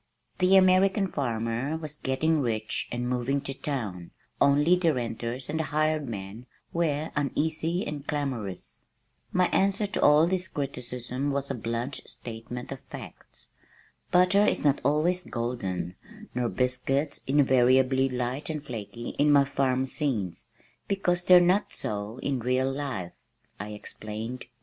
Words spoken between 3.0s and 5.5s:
moving to town, only the renters